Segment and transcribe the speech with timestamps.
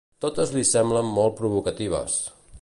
[0.25, 2.17] Totes li semblen molt provocatives.